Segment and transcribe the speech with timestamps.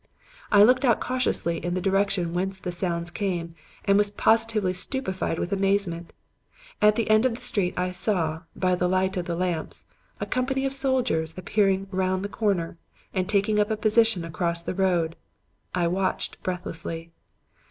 [0.51, 3.53] I looked out cautiously in the direction whence the sounds came
[3.85, 6.11] and was positively stupefied with amazement.
[6.81, 9.85] At the end of the street I saw, by the light of the lamps,
[10.19, 12.79] a company of soldiers appearing round the corner
[13.13, 15.15] and taking up a position across the road.
[15.75, 17.11] I watched breathlessly.